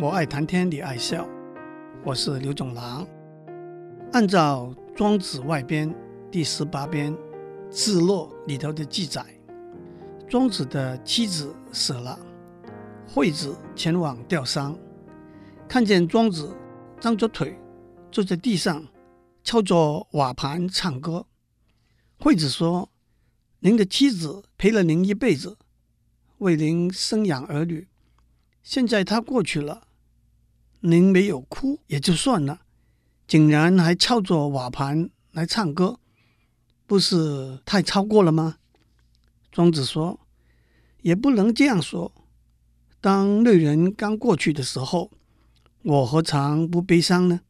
[0.00, 1.24] 我爱谈天，你爱笑，
[2.02, 3.06] 我是刘总郎。
[4.12, 5.88] 按照《庄子外编》
[6.32, 7.14] 第十八编
[7.70, 9.24] 《至洛》里头的记载，
[10.28, 12.18] 庄子的妻子死了，
[13.06, 14.76] 惠子前往吊丧，
[15.68, 16.52] 看见庄子
[16.98, 17.56] 张着腿
[18.10, 18.84] 坐在地上，
[19.44, 21.24] 敲着瓦盘唱歌。
[22.18, 22.90] 惠子说
[23.60, 25.56] ：“您的妻子陪了您一辈子，
[26.38, 27.86] 为您生养儿女，
[28.64, 29.86] 现在他过去了，
[30.80, 32.62] 您没有哭也就算了。”
[33.26, 35.98] 竟然还敲着瓦盘来唱歌，
[36.86, 38.58] 不是太超过了吗？
[39.50, 40.20] 庄子说
[41.00, 42.12] ：“也不能这样说。
[43.00, 45.10] 当那人刚过去的时候，
[45.82, 47.40] 我何尝不悲伤呢？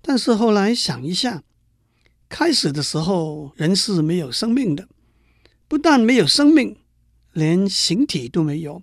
[0.00, 1.42] 但是后来想一下，
[2.28, 4.88] 开始的时候人是没有生命的，
[5.68, 6.78] 不但没有生命，
[7.32, 8.82] 连形体都没有；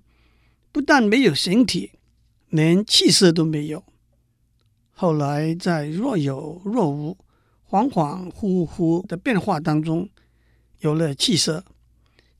[0.71, 1.91] 不但没有形体，
[2.49, 3.84] 连气色都没有。”
[4.93, 7.18] 后来，在若有若无、
[7.68, 10.09] 恍恍惚惚的变化当中，
[10.79, 11.65] 有了气色，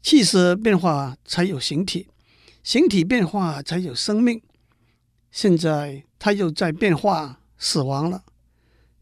[0.02, 2.08] 气色变化才有形体，
[2.64, 4.42] 形体变化才有生命。
[5.32, 8.24] 现在他又在变化，死亡了。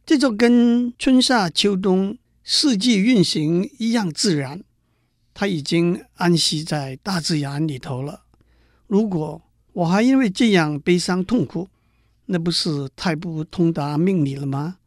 [0.06, 4.64] 这就跟春夏秋冬四季运行一样自然。
[5.34, 8.24] 他已经安息在大自然里头了。
[8.90, 9.40] 如果
[9.72, 11.70] 我还因为这样悲伤痛苦，
[12.26, 14.78] 那不是太不通达命理了吗？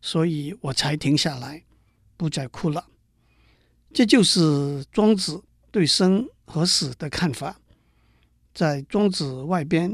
[0.00, 1.62] 所以我才停下来，
[2.16, 2.86] 不再哭了。
[3.92, 7.60] 这就是庄子对生和死的看法。
[8.54, 9.92] 在《庄子外编》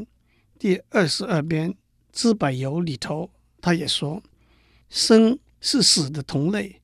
[0.56, 1.72] 第二十二编
[2.12, 3.28] 《资柏游》里头，
[3.60, 4.22] 他也说
[4.88, 6.80] ：“生是死的同类，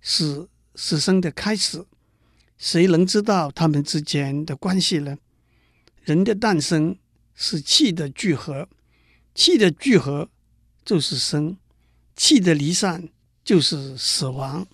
[0.00, 1.84] 死是生的开始。
[2.56, 5.18] 谁能知道他们之间的关系呢？
[6.04, 6.96] 人的诞生
[7.34, 8.68] 是气的聚合。”
[9.34, 10.28] 气的聚合
[10.84, 11.56] 就是生，
[12.14, 13.08] 气的离散
[13.42, 14.66] 就是死亡。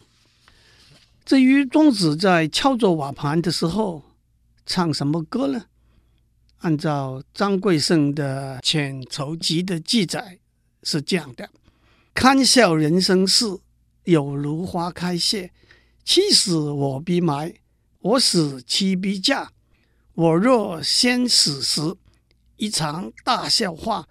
[1.24, 4.02] 至于庄子在敲着瓦盘的时候
[4.66, 5.66] 唱什么歌呢？
[6.58, 10.40] 按照张贵胜的《浅愁集》的记载
[10.82, 11.48] 是这样的
[12.12, 13.44] ：“堪笑人生事，
[14.02, 15.52] 有如花开谢。
[16.04, 17.54] 气死我必埋，
[18.00, 19.52] 我死妻必嫁。
[20.18, 21.94] 我若先死时，
[22.56, 24.08] 一场大笑话。”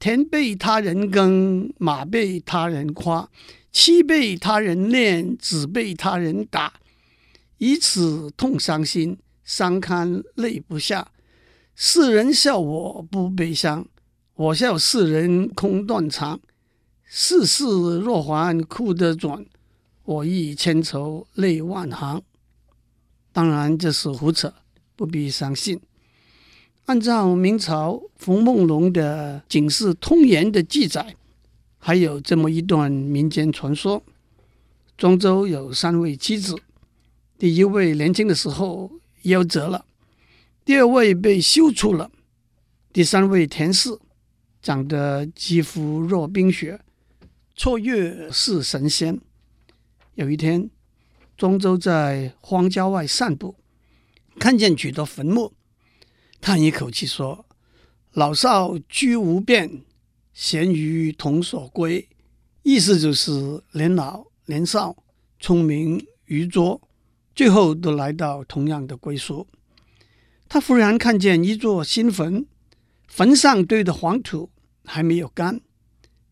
[0.00, 3.30] 田被他人耕，马被他人夸，
[3.70, 6.74] 妻被他人恋，子被他人打，
[7.58, 11.12] 以此痛伤心，伤堪泪不下。
[11.76, 13.86] 世人笑我不悲伤，
[14.34, 16.40] 我笑世人空断肠。
[17.04, 19.46] 世事若还哭得转，
[20.02, 22.20] 我亦千愁泪万行。
[23.32, 24.52] 当然这是胡扯，
[24.96, 25.80] 不必相信。
[26.86, 31.16] 按照明朝冯梦龙的《警世通言》的记载，
[31.78, 34.02] 还有这么一段民间传说：
[34.96, 36.56] 庄周有三位妻子，
[37.38, 38.90] 第一位年轻的时候
[39.22, 39.86] 夭折了，
[40.64, 42.10] 第二位被休出了，
[42.92, 43.98] 第三位田氏
[44.60, 46.80] 长得肌肤若冰雪，
[47.56, 49.18] 绰约似神仙。
[50.14, 50.70] 有一天，
[51.36, 53.56] 庄周在荒郊外散步，
[54.38, 55.52] 看见许多坟墓。
[56.40, 57.46] 叹一口气说
[58.12, 59.82] ：“老少居无变，
[60.32, 62.08] 咸鱼同所归。”
[62.62, 64.96] 意思就是年老年少、
[65.38, 66.80] 聪明愚拙，
[67.34, 69.46] 最后都来到同样的归宿。
[70.48, 72.46] 他忽然看见一座新坟，
[73.08, 74.50] 坟上堆的黄土
[74.84, 75.60] 还没有干，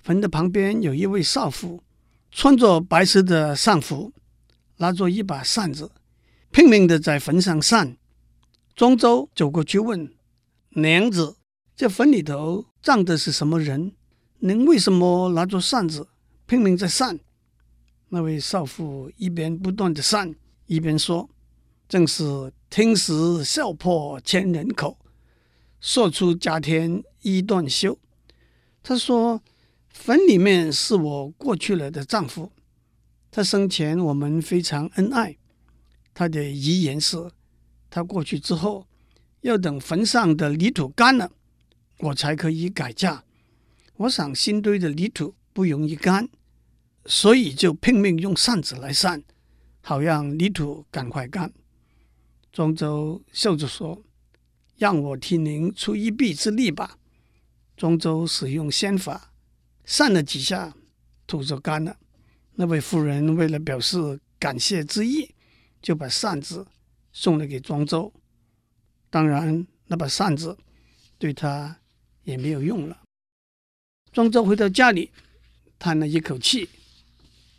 [0.02, 1.82] 坟的旁边有一位少妇，
[2.30, 4.12] 穿着白色的丧服，
[4.76, 5.90] 拿着一把扇子，
[6.52, 7.96] 拼命的在坟上扇。
[8.76, 10.12] 庄周走过去问
[10.68, 11.36] 娘子
[11.74, 13.92] ：“这坟里头葬的是什么人？
[14.40, 16.08] 您为什么拿着扇子
[16.44, 17.18] 拼命在扇？”
[18.10, 20.34] 那位少妇一边不断的扇，
[20.66, 21.30] 一边说
[21.88, 24.98] ：“正是听时笑破千人口，
[25.80, 27.98] 说出家天衣断袖。”
[28.84, 29.40] 她说
[29.88, 32.52] ：“坟里面是我过去了的丈夫，
[33.30, 35.38] 他生前我们非常恩爱。
[36.14, 37.30] 他的遗言是。”
[37.90, 38.86] 他过去之后，
[39.42, 41.30] 要等坟上的泥土干了，
[41.98, 43.22] 我才可以改嫁。
[43.96, 46.28] 我想新堆的泥土不容易干，
[47.04, 49.22] 所以就拼命用扇子来扇，
[49.82, 51.52] 好让泥土赶快干。
[52.50, 54.02] 庄周笑着说
[54.78, 56.96] ：“让我替您出一臂之力吧。”
[57.76, 59.32] 庄周使用仙法，
[59.84, 60.74] 扇了几下，
[61.26, 61.98] 土就干了。
[62.54, 65.34] 那位妇人为了表示感谢之意，
[65.82, 66.66] 就把扇子。
[67.14, 68.10] 送了给庄周，
[69.10, 70.56] 当然那把扇子
[71.18, 71.78] 对他
[72.24, 73.02] 也没有用了。
[74.10, 75.10] 庄周回到家里，
[75.78, 76.70] 叹了一口气，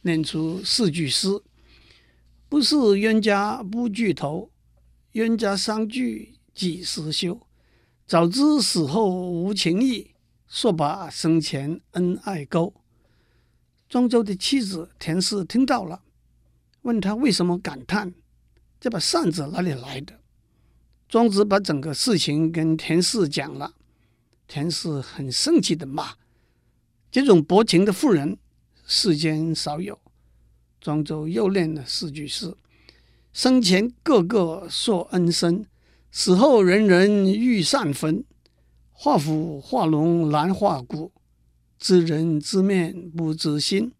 [0.01, 1.39] 念出四句诗
[2.49, 4.49] ：“不是冤家不聚头，
[5.11, 7.47] 冤家相聚几时休？
[8.07, 10.15] 早知死后无情义，
[10.47, 12.73] 说把生前恩爱勾。”
[13.87, 16.02] 庄周的妻子田氏听到了，
[16.83, 18.13] 问他为什么感叹，
[18.79, 20.19] 这把扇子哪里来的？
[21.09, 23.73] 庄子把整个事情跟田氏讲了，
[24.47, 26.15] 田氏很生气的骂。
[27.11, 28.37] 这种薄情的妇人，
[28.85, 29.99] 世间少有。
[30.81, 32.55] 庄周又念了四句诗
[33.31, 35.67] ：“生前个个说恩深，
[36.11, 38.25] 死后人人欲善分。
[38.91, 41.11] 画虎画龙难画骨，
[41.77, 43.93] 知人知面不知心。”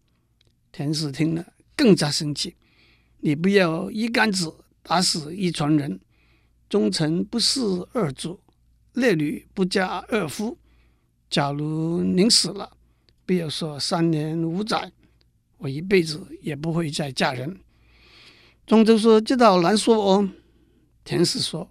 [0.72, 2.56] 田氏听了更加生气
[3.26, 5.98] ：“你不要一竿子打死一船人，
[6.68, 8.38] 忠臣不嗣二主，
[8.92, 10.58] 烈女不嫁二夫。
[11.30, 12.70] 假如您死了。”
[13.24, 14.92] 不要说三年五载，
[15.56, 17.58] 我一辈子也不会再嫁人。
[18.66, 20.28] 庄周说：“这倒难说哦。”
[21.02, 21.70] 田氏说：“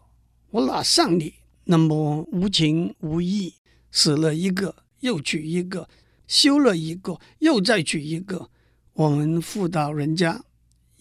[0.50, 1.36] 我哪像你
[1.66, 3.54] 那么无情无义，
[3.92, 5.88] 死了一个又娶一个，
[6.26, 8.50] 休了一个又再娶一个。
[8.94, 10.44] 我们妇道人家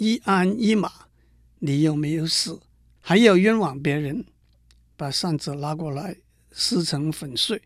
[0.02, 0.90] 一鞍一马，
[1.60, 2.60] 你又没有死，
[3.00, 4.25] 还要冤枉别人，
[4.96, 6.16] 把扇子拿过来
[6.50, 7.62] 撕成粉碎。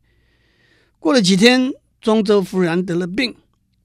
[0.99, 3.35] 过了几天。”庄周忽然得了病，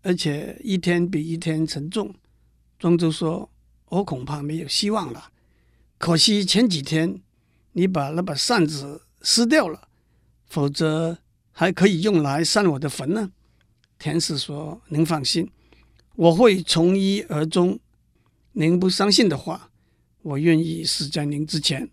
[0.03, 2.13] 而且一天比一天沉重。
[2.77, 3.49] 庄周说
[3.89, 5.31] ：“我恐怕没有希望了。
[5.97, 7.19] 可惜前几天
[7.71, 9.87] 你把那把扇子撕掉了，
[10.45, 11.17] 否则
[11.51, 13.31] 还可以用来扇我的坟呢。”
[13.97, 15.49] 田氏说：“您放心，
[16.15, 17.79] 我会从一而终。
[18.53, 19.71] 您不相信的话，
[20.21, 21.89] 我愿意死在您之前。”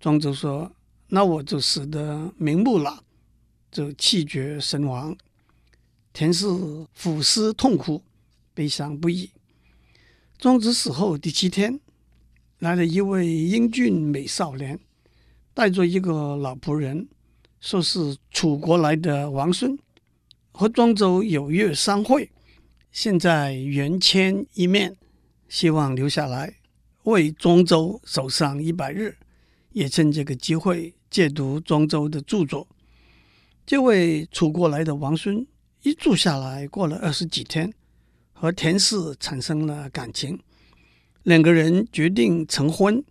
[0.00, 0.72] 庄周说
[1.08, 3.04] ：“那我就死得瞑目了。”
[3.72, 5.16] 就气绝身亡，
[6.12, 6.46] 田氏
[6.94, 8.02] 抚尸痛哭，
[8.52, 9.30] 悲伤不已。
[10.36, 11.80] 庄子死后第七天，
[12.58, 14.78] 来了一位英俊美少年，
[15.54, 17.08] 带着一个老仆人，
[17.62, 19.78] 说是楚国来的王孙，
[20.52, 22.30] 和庄周有约相会，
[22.90, 24.98] 现在缘牵一面，
[25.52, 26.50] 希望留下来
[27.02, 29.14] 为庄周守上一百日，
[29.72, 32.66] 也趁这个机会借读庄周的著作。
[33.66, 35.46] 这位楚国来的王孙
[35.82, 37.70] 一住下来，过了二十几天，
[38.32, 40.40] 和田氏产生了感情，
[41.24, 43.04] 两个人决定成婚。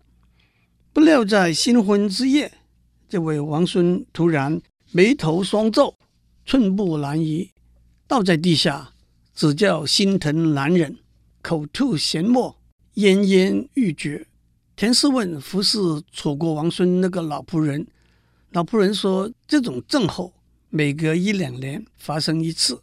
[0.92, 2.50] 不料在新婚之夜，
[3.08, 4.60] 这位王孙突然
[4.90, 5.96] 眉头双皱，
[6.44, 7.52] 寸步难移，
[8.08, 8.92] 倒在地下，
[9.32, 10.98] 只叫心疼难忍，
[11.42, 12.56] 口吐涎沫，
[12.94, 14.26] 奄奄欲绝。
[14.74, 15.78] 田氏问服侍
[16.10, 17.86] 楚国王孙那个老仆人，
[18.52, 20.32] 老仆人说：“这种症候。”
[20.74, 22.80] 每隔一两年发生一次，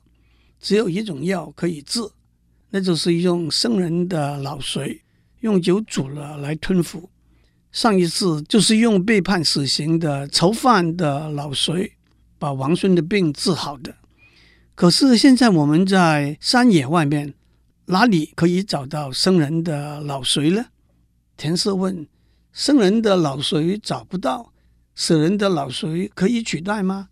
[0.59, 2.01] 只有一种药可以治，
[2.69, 5.00] 那就是用生人的脑髓
[5.39, 7.09] 用酒煮了来吞服。
[7.71, 11.94] 上一次就是用被判死刑的囚犯的脑髓
[12.38, 13.95] 把王孙的病治好的。
[14.75, 17.33] 可是现在我们在山野外面，
[17.91, 20.68] 哪里可以找到生人的脑髓呢？
[21.36, 22.07] 田氏问
[22.53, 24.53] ：“生人的脑髓找不到，
[24.94, 27.09] 死人的脑髓可以取代吗？”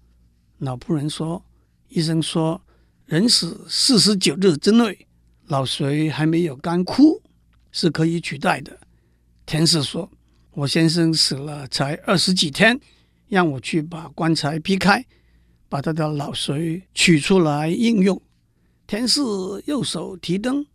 [0.60, 1.43] 老仆人说
[1.89, 2.62] ：“医生说，
[3.07, 5.07] 人死四十九日之内，
[5.48, 7.24] 脑髓还没有干枯，
[7.72, 8.79] 是可以取代的。”
[9.48, 10.12] 田氏说
[10.53, 12.79] ：“我先生死了才二十几天，
[13.29, 15.03] 让我去把棺材劈开，
[15.67, 18.22] 把他的脑髓取出来应用。”
[18.88, 19.22] 田氏
[19.65, 20.65] 右手提灯，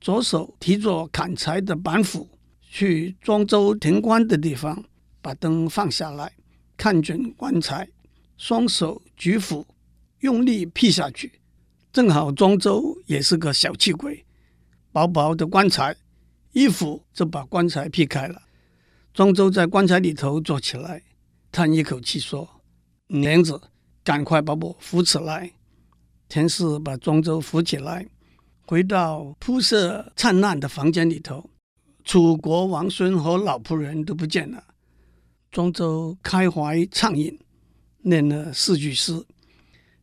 [0.00, 2.28] 左手提着砍柴的板斧，
[2.60, 4.84] 去庄周停棺的地方，
[5.20, 6.32] 把灯放下来，
[6.76, 7.88] 看准棺材。
[8.36, 9.64] 双手举斧，
[10.18, 11.40] 用力劈下去，
[11.92, 14.24] 正好庄周也是个小气鬼，
[14.90, 15.94] 薄薄的棺材，
[16.50, 18.42] 一斧就把棺材劈开了。
[19.14, 21.00] 庄周在棺材里头坐起来，
[21.52, 22.60] 叹一口气说
[23.06, 23.60] ：“娘子，
[24.02, 25.52] 赶快把我扶起来。”
[26.32, 28.06] 田氏把庄周扶起来，
[28.64, 31.50] 回到铺设灿烂的房间里头，
[32.04, 34.64] 楚国王孙和老仆人都不见了。
[35.50, 37.38] 庄周开怀畅饮。
[38.04, 39.22] 念了四句诗：“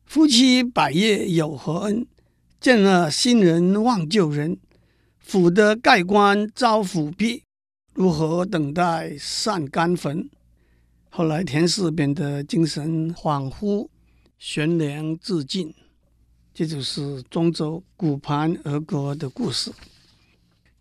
[0.05, 2.05] 夫妻百夜有何恩？
[2.62, 4.59] 见了新人忘旧人。
[5.17, 7.41] 斧得盖棺遭斧劈，
[7.95, 10.29] 如何等待善干坟？”
[11.09, 13.89] 后来田氏变得精神恍惚，
[14.38, 15.74] 悬梁自尽。
[16.60, 19.72] 这就是庄周骨盘而歌的故事。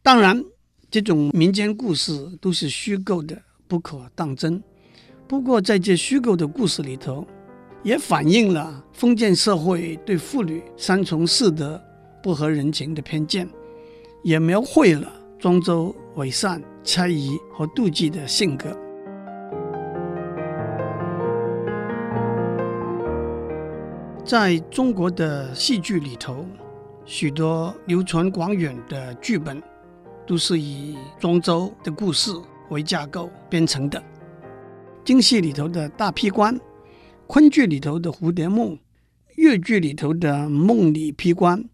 [0.03, 0.45] 当然，
[0.91, 4.61] 这种民间故事都是虚构的，不可当真。
[5.29, 7.25] 不过，在这虚构的故事里头，
[7.85, 11.81] 也反映了封建社会对妇女三从四德
[12.25, 13.49] 不合人情的偏见，
[14.25, 18.77] 也描绘了庄周伪善、猜疑和妒忌的性格。
[24.29, 26.45] 在中国的戏剧里头，
[27.07, 29.63] 许多流传广远的剧本
[30.27, 32.31] 都是以庄周的故事
[32.69, 34.05] 为架构编成的。
[35.03, 36.61] 京戏里头的大劈关，
[37.27, 38.79] 昆剧里头的蝴蝶梦，
[39.37, 41.65] 粤剧里头的梦里劈关，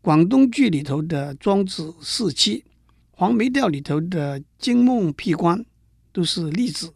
[0.00, 2.62] 广东剧里头的庄子四妻，
[3.10, 5.66] 黄梅调里头的惊梦劈关，
[6.12, 6.94] 都是例子。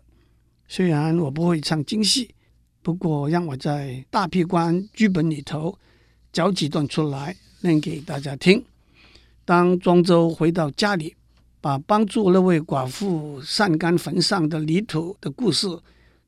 [0.69, 2.37] 虽然我不会唱京戏。
[2.83, 5.79] 不过，让我在大劈关剧本里头
[6.33, 8.65] 找几段出来念给大家听。
[9.45, 11.15] 当庄周回到家里，
[11.61, 15.69] 把帮助那位寡妇散干坟上的泥土的故事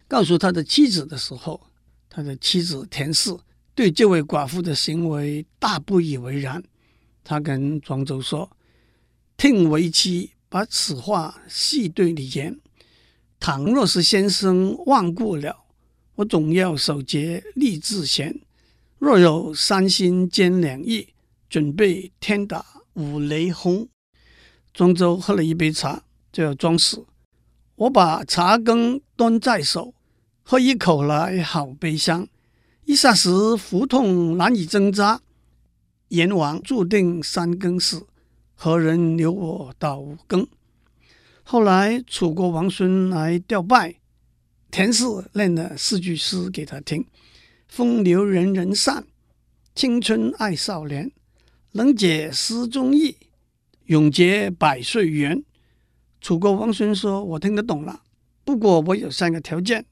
[0.06, 1.60] 告诉他的妻子的时候，
[2.08, 3.36] 他的妻子田氏
[3.74, 6.62] 对这位寡妇的行为大不以为然。
[7.24, 8.48] 他跟庄周说
[9.36, 12.60] ：“听为妻把此话细对你言，
[13.40, 15.62] 倘若是先生忘故了。”
[16.16, 18.40] 我总要守节立志贤，
[18.98, 21.08] 若有三心兼两意，
[21.48, 23.88] 准备天打五雷轰。
[24.72, 27.04] 庄周喝了一杯茶，就要装死。
[27.74, 29.92] 我把茶羹端在手，
[30.44, 32.28] 喝一口来好悲伤。
[32.84, 35.20] 一霎时腹痛难以挣扎，
[36.08, 38.06] 阎王注定三更死，
[38.54, 40.46] 何人留我到五更？
[41.42, 43.96] 后来楚国王孙来吊拜。
[44.74, 45.04] 田氏
[45.34, 47.06] 念了四句诗给他听
[47.68, 49.06] ：“风流人人善，
[49.72, 51.12] 青春爱少年。
[51.70, 53.16] 能解诗中意，
[53.84, 55.44] 永结百岁缘。”
[56.20, 58.02] 楚国王孙说：“我听得懂了，
[58.44, 59.86] 不过我有三个条件：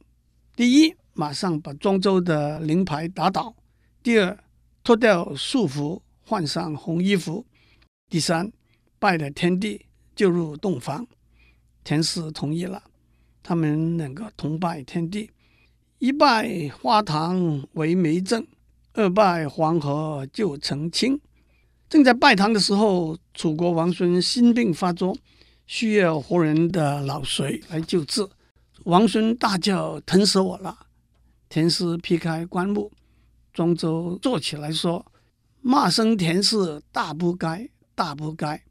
[0.57, 3.55] 第一，马上把庄周的灵牌打倒；
[4.03, 4.37] 第二，
[4.83, 7.45] 脱掉束缚，换上红衣服；
[8.09, 8.51] 第三，
[8.99, 9.87] 拜了天地
[10.17, 11.07] 就入洞房。”
[11.85, 12.83] 田氏同意了。
[13.43, 15.31] 他们两个同拜天地，
[15.99, 18.47] 一拜花堂为媒正，
[18.95, 21.21] 二拜黄河就成亲。
[21.89, 25.17] 正在拜堂的时候，楚国王孙心病发作，
[25.67, 28.27] 需要活人的脑髓来救治。
[28.85, 30.87] 王孙大叫：“疼死我了！”
[31.49, 32.91] 田氏劈开棺木，
[33.53, 35.05] 庄周坐起来说
[35.61, 38.63] ：“骂声田氏大不该，大不该，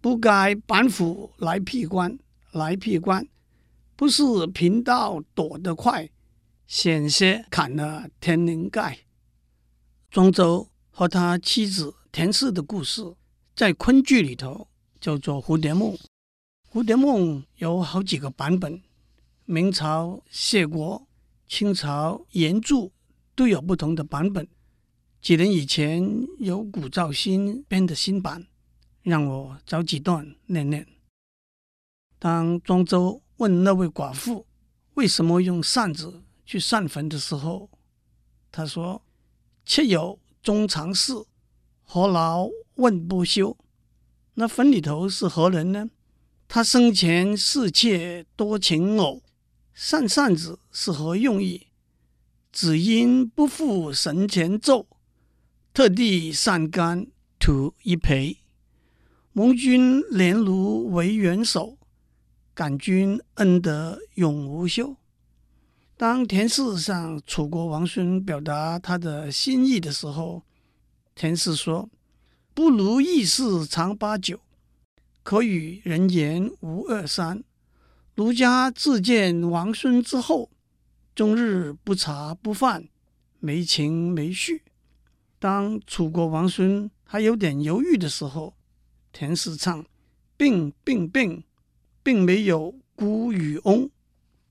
[0.00, 2.18] 不该板斧来劈棺，
[2.52, 3.26] 来劈棺。”
[3.96, 6.10] 不是贫道躲得快，
[6.66, 8.98] 险些砍了天灵盖。
[10.10, 13.14] 庄周和他妻子田氏的故事，
[13.54, 14.68] 在昆剧里头
[15.00, 15.94] 叫做《蝴蝶梦》。
[16.70, 18.82] 蝴蝶梦有好几个版本，
[19.46, 21.08] 明朝谢国、
[21.48, 22.90] 清朝严著
[23.34, 24.46] 都有不同的版本。
[25.22, 28.46] 几年以前有古兆新编的新版，
[29.02, 30.86] 让我找几段念念。
[32.18, 33.22] 当庄周。
[33.38, 34.46] 问那位寡妇
[34.94, 37.68] 为什么用扇子去扇坟的时候，
[38.50, 39.02] 他说
[39.66, 41.12] ：“妾有衷肠事，
[41.82, 43.56] 何劳问不休？”
[44.34, 45.90] 那坟里头是何人呢？
[46.48, 49.22] 他生前侍妾多情偶，
[49.74, 51.66] 扇扇子是何用意？
[52.52, 54.86] 只因不负神前奏，
[55.74, 57.06] 特地散乾
[57.38, 58.38] 图一赔。
[59.32, 61.76] 蒙君怜如为元首。
[62.56, 64.96] 感君恩德永无休。
[65.94, 70.42] 当田氏向楚国王孙表达他的心意的时候，
[71.14, 71.90] 田氏说
[72.54, 74.40] ：“不如意事常八九，
[75.22, 77.44] 可与人言无二三。
[78.14, 80.48] 儒家自见王孙之后，
[81.14, 82.88] 终日不茶不饭，
[83.38, 84.62] 没情没绪。”
[85.38, 88.54] 当楚国王孙还有点犹豫的时候，
[89.12, 89.84] 田氏唱
[90.38, 91.44] ：“病病病。”
[92.06, 93.90] 并没有孤与翁，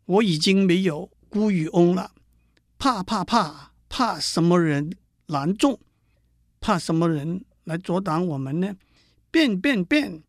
[0.03, 2.11] 我已经没有孤与翁了。
[2.77, 4.91] 怕怕怕怕什么人
[5.27, 5.79] 拦住？
[6.59, 8.75] 怕什么人来阻挡我们呢？
[9.31, 10.21] 变变变，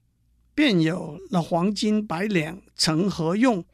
[0.54, 3.64] 变有了黄金百两成何用？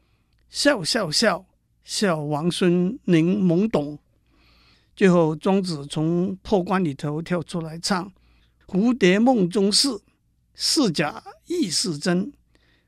[0.49, 1.45] 笑笑笑
[1.83, 3.99] 笑，王孙您懵懂。
[4.95, 8.11] 最后，庄子从破棺里头跳出来唱：
[8.65, 10.01] 蝴蝶梦中事，
[10.55, 12.33] 是假亦是真。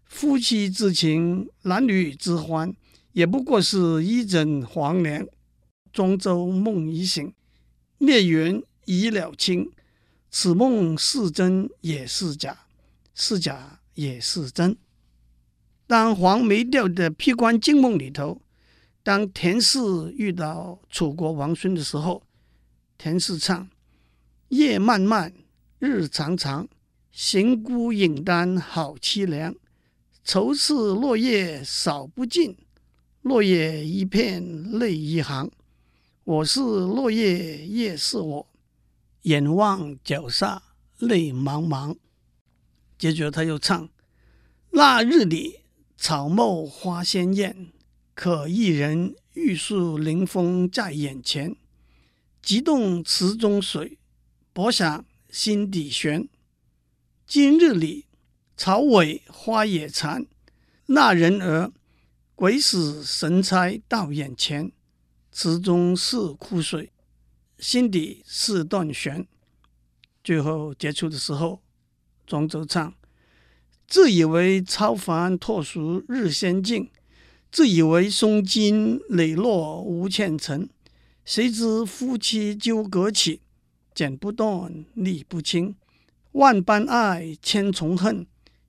[0.05, 2.73] 夫妻之情，男女之欢，
[3.11, 5.27] 也不过是一枕黄粱。
[5.91, 7.33] 庄周梦已醒，
[7.99, 9.71] 孽缘已了清。
[10.29, 12.65] 此梦是真也是假，
[13.13, 14.75] 是假也是真。
[15.87, 18.41] 当黄梅调的《披冠惊梦》里头，
[19.03, 19.79] 当田氏
[20.17, 22.23] 遇到楚国王孙的时候，
[22.97, 23.69] 田氏唱
[24.49, 25.31] ：“夜漫漫，
[25.79, 26.67] 日长长，
[27.11, 29.55] 行孤影单好凄凉。
[30.25, 32.57] 愁似落叶扫不尽，
[33.21, 35.51] 落叶一片泪一行。
[36.23, 38.47] 我是落叶叶是我，
[39.21, 40.63] 眼望脚下
[40.97, 41.95] 泪茫茫。”
[42.97, 43.87] 接着他又唱
[44.73, 45.59] ：“那日里，
[45.95, 47.71] 草木花鲜艳，
[48.15, 51.55] 可一人玉树临风在眼前。
[52.41, 53.99] 急动池中水，
[54.51, 56.27] 薄响心底弦。
[57.27, 58.05] 今日里，
[58.57, 60.25] 草萎花也残，
[60.87, 61.71] 那人儿
[62.35, 64.71] 鬼使神差到眼前。
[65.31, 66.91] 池中是枯水，
[67.59, 69.27] 心底是断弦。”
[70.23, 71.61] 最后结束的时候。
[72.27, 72.91] 庄周唱
[73.87, 76.89] ：“自以为超凡脱俗日先尽，
[77.51, 80.67] 自以为松金磊落无欠尘。
[81.23, 83.41] 谁知夫妻纠葛起，
[83.93, 85.75] 剪不断，理不清。
[86.31, 88.25] 万般爱，千重恨，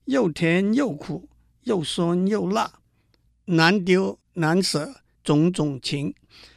[0.07, 1.29] 又甜又苦，
[1.63, 2.81] 又酸又辣，
[3.45, 6.13] 难丢难舍，种种情。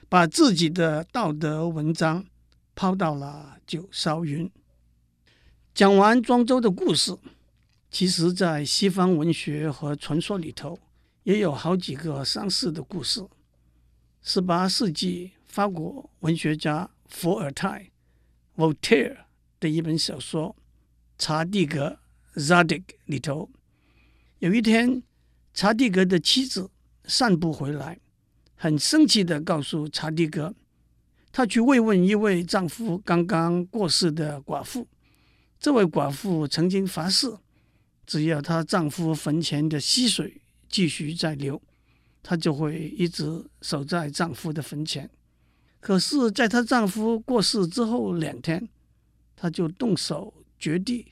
[0.07, 2.25] 把自己的道德文章
[2.73, 4.49] 抛到了九霄云。”
[5.71, 7.15] 讲完庄周的故事，
[7.91, 10.79] 其实，在西方文学和传说里头，
[11.23, 13.23] 也有好几个相似的故事。
[14.23, 17.91] 十八世纪法国文学家伏尔泰
[18.57, 19.17] （Voltaire）
[19.59, 20.49] 的一本小说
[21.19, 21.87] 《查蒂格》
[22.35, 23.49] （Zadig） 里头，
[24.39, 25.03] 有一天，
[25.53, 26.69] 查蒂格的妻子
[27.05, 27.99] 散步回来，
[28.55, 30.53] 很生气地告诉查蒂格，
[31.31, 34.87] 她去慰问一位丈夫刚刚过世的寡妇。
[35.59, 37.29] 这位寡妇曾经发誓，
[38.05, 41.61] 只要她丈夫坟前的溪水继续在流，
[42.23, 45.09] 她就会一直守在丈夫的坟前。
[45.81, 48.69] 可是，在她丈夫过世之后两天，
[49.35, 51.11] 她就动手掘地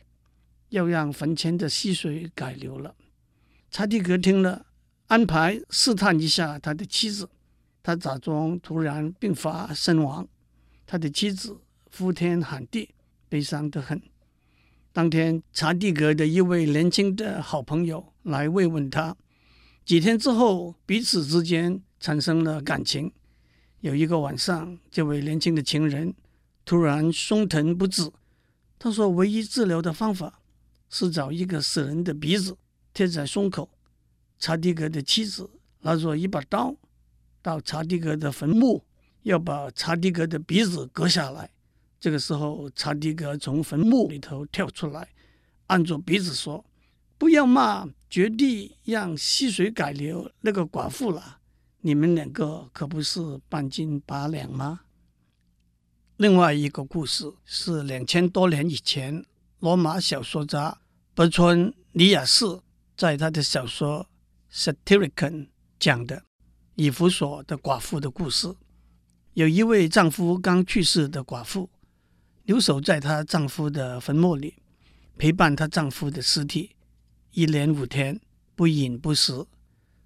[0.70, 2.96] 要让坟前的溪水改流了。
[3.70, 4.66] 查蒂格听了，
[5.08, 7.30] 安排试探一下他的妻子，
[7.84, 10.28] 他假装突然病发身亡。
[10.86, 11.58] 他的妻子
[11.98, 12.90] 呼天喊地，
[13.28, 14.02] 悲伤得很。
[14.94, 19.16] 当天，查蒂格的一位年轻的好朋友来慰问他。
[19.86, 23.12] 几天之后，彼此之间产生了感情。
[23.82, 26.14] 有一个晚上，这位年轻的情人
[26.66, 28.12] 突然胸疼不止。
[28.80, 30.40] 他说，唯一治疗的方法
[30.90, 32.58] 是找一个死人的鼻子
[32.94, 33.70] 贴在胸口。
[34.40, 35.50] 查蒂格的妻子
[35.82, 36.76] 拿着一把刀
[37.42, 38.84] 到查蒂格的坟墓，
[39.24, 41.50] 要把查蒂格的鼻子割下来。
[42.00, 45.10] 这个时候，查蒂格从坟墓里头跳出来，
[45.66, 46.64] 按住鼻子说
[47.18, 51.40] ：“不要骂决定让溪水改流那个寡妇了，
[51.82, 54.82] 你们两个可不是半斤八两吗？”
[56.18, 59.26] 另外一个故事是两千多年以前，
[59.60, 60.78] 罗马小说家
[61.16, 62.62] 伯川尼亚斯
[62.96, 64.08] 在他的小说
[64.74, 65.32] 《Satyricon》
[65.80, 66.24] 讲的
[66.76, 68.54] 以弗所的寡妇的故事。
[69.34, 71.70] 有一位丈夫刚去世的寡妇。
[72.44, 74.54] 留守在她丈夫的坟墓里，
[75.18, 76.78] 陪伴她丈夫的尸体，
[77.32, 78.22] 一连五天
[78.56, 79.46] 不饮不食。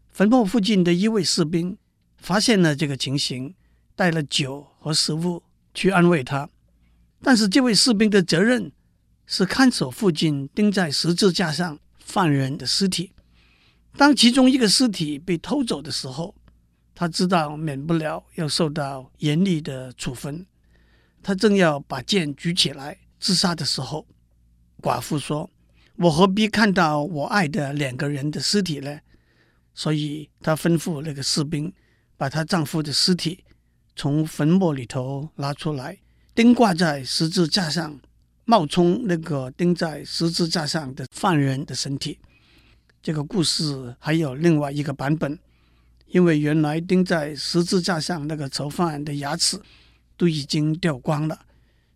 [0.09, 1.77] 坟墓附近的一位士兵
[2.17, 3.53] 发现了这个情形，
[3.95, 5.43] 带了酒和食物
[5.75, 6.49] 去安慰她。
[7.21, 8.71] 但是这位士兵的责任
[9.33, 13.13] 是看守附近钉在十字架上犯人的尸体。
[13.95, 16.35] 当其中一个尸体被偷走的时候，
[16.93, 20.45] 他知道免不了要受到严厉的处分。
[21.23, 24.05] 他正要把剑举起来自杀的时候，
[24.81, 25.49] 寡妇说
[25.95, 28.99] ：“我何必看到我爱的两个人的尸体呢？”
[29.73, 31.71] 所以，她吩咐那个士兵
[32.17, 33.45] 把她丈夫的尸体
[33.95, 35.99] 从坟墓里头拿出来，
[36.35, 37.97] 钉挂在十字架上，
[38.51, 42.19] 冒充那个钉在十字架上的犯人的身体。
[43.01, 45.39] 这个故事还有另外一个版本，
[46.07, 49.57] 因为原来钉在十字架上那个囚犯的牙齿。
[50.17, 51.39] 都已经掉光了，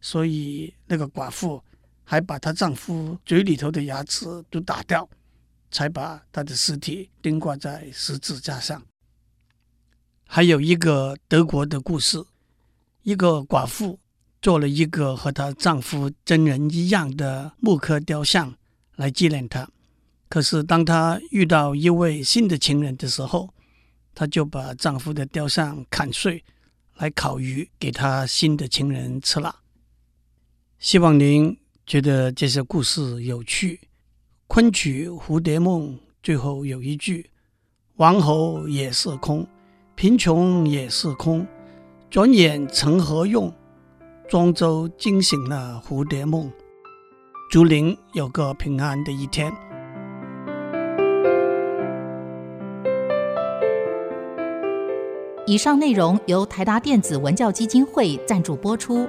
[0.01, 1.63] 所以那个寡妇
[2.03, 5.07] 还把她丈夫嘴里头的牙齿都打掉，
[5.69, 8.81] 才把她的尸体钉挂在十字架上。
[10.25, 12.25] 还有一个德国的故事，
[13.03, 13.99] 一个寡妇
[14.45, 18.53] 做了一个和她丈夫真人一样的木刻雕像
[18.95, 19.67] 来纪念他。
[20.29, 23.49] 可是当她遇到一位新的情人的时候，
[24.13, 26.43] 她就把丈夫的雕像砍碎。
[26.97, 29.61] 来烤鱼给她新的情人吃了。
[30.77, 33.79] 希望您觉得这些故事有趣。
[34.45, 37.31] 昆曲《蝴蝶梦》最后有一句
[37.97, 39.47] ：“王侯也是空，
[39.95, 41.47] 贫穷也是空，
[42.11, 43.51] 转眼成何用？
[44.27, 46.51] 庄周惊醒了蝴蝶梦。
[47.51, 49.53] 竹林有个平安的一天。
[55.45, 59.07] 以上内容由台达电子文教基金会赞助播出。